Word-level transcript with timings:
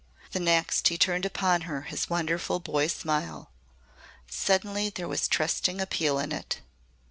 The 0.31 0.39
next 0.39 0.87
he 0.87 0.97
turned 0.97 1.27
upon 1.27 1.61
her 1.69 1.83
his 1.83 2.09
wonderful 2.09 2.59
boy's 2.59 2.91
smile. 2.93 3.51
Suddenly 4.27 4.89
there 4.89 5.07
was 5.07 5.27
trusting 5.27 5.79
appeal 5.79 6.17
in 6.17 6.31
it. 6.31 6.59